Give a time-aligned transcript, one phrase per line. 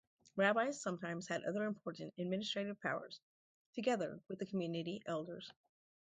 [0.35, 3.19] Rabbis sometimes had other important administrative powers,
[3.75, 5.51] together with the community elders.